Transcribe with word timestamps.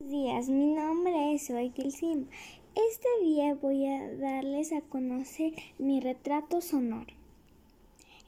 días, 0.00 0.48
mi 0.48 0.72
nombre 0.72 1.34
es 1.34 1.46
Soy 1.46 1.72
Sim. 1.90 2.26
Este 2.74 3.08
día 3.22 3.54
voy 3.54 3.86
a 3.86 4.14
darles 4.14 4.72
a 4.72 4.80
conocer 4.80 5.52
mi 5.78 6.00
retrato 6.00 6.62
sonoro. 6.62 7.12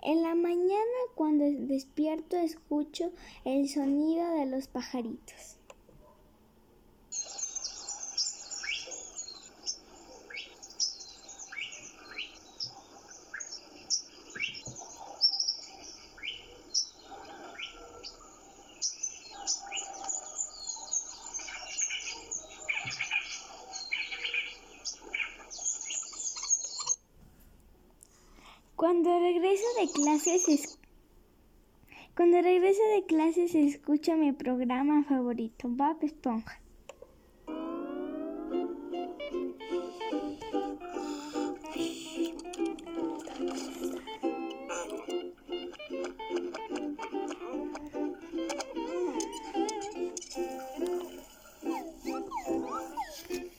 En 0.02 0.22
la 0.22 0.34
mañana 0.34 0.98
cuando 1.14 1.44
despierto 1.44 2.36
escucho 2.36 3.10
el 3.44 3.70
sonido 3.70 4.34
de 4.34 4.46
los 4.46 4.68
pajaritos. 4.68 5.58
Cuando 28.82 29.16
regreso 29.16 29.62
de 29.78 29.88
clases 29.92 30.76
cuando 32.16 32.42
regreso 32.42 32.82
de 32.96 33.06
clases 33.06 33.54
escucho 33.54 34.16
mi 34.16 34.32
programa 34.32 35.04
favorito, 35.04 35.68
Bob 35.68 35.98
Esponja. 36.02 36.60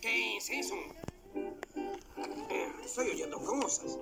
¿Qué 0.01 0.37
es 0.37 0.49
eso? 0.49 0.75
Eh, 2.49 2.71
estoy 2.83 3.09
oyendo 3.11 3.37
cosas. 3.39 3.97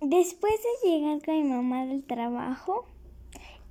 Después 0.00 0.54
de 0.62 0.88
llegar 0.88 1.22
con 1.24 1.34
mi 1.34 1.44
mamá 1.44 1.84
del 1.86 2.02
trabajo, 2.02 2.86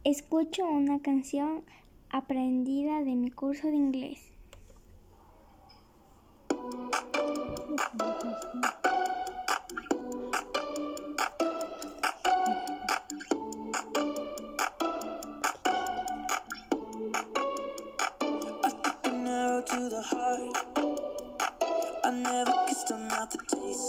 escucho 0.04 0.66
una 0.66 1.02
canción 1.02 1.64
aprendida 2.10 3.04
de 3.04 3.16
mi 3.16 3.32
curso 3.32 3.68
de 3.68 3.76
inglés. 3.76 4.30
Never 22.12 22.52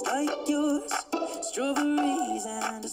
like 0.04 0.46
yours. 0.46 0.92
Strawberries 1.40 2.44
and. 2.44 2.84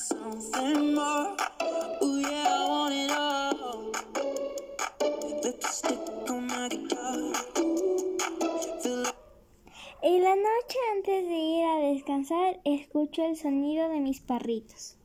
En 10.02 10.24
la 10.24 10.36
noche 10.36 10.78
antes 10.94 11.28
de 11.28 11.36
ir 11.36 11.66
a 11.66 11.76
descansar, 11.80 12.62
escucho 12.64 13.26
el 13.26 13.36
sonido 13.36 13.90
de 13.90 14.00
mis 14.00 14.22
perritos. 14.22 14.96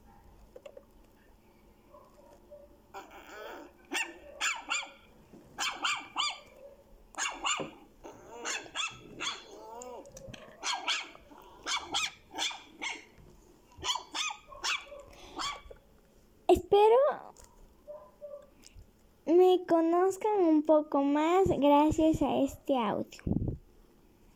Espero 16.52 17.32
me 19.24 19.64
conozcan 19.66 20.42
un 20.42 20.62
poco 20.62 21.02
más 21.02 21.48
gracias 21.48 22.20
a 22.20 22.36
este 22.40 22.76
audio. 22.76 23.22